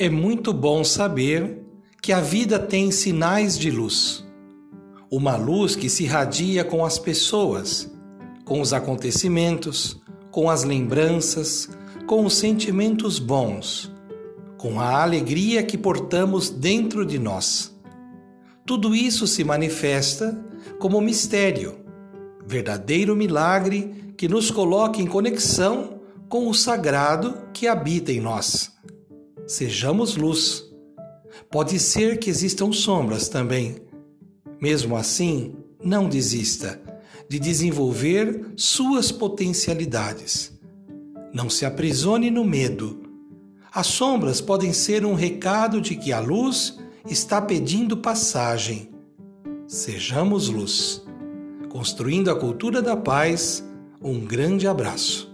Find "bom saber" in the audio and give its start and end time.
0.52-1.58